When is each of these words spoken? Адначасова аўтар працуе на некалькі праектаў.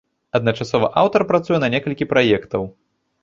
Адначасова 0.37 0.87
аўтар 1.01 1.21
працуе 1.33 1.59
на 1.63 1.69
некалькі 1.75 2.09
праектаў. 2.13 2.67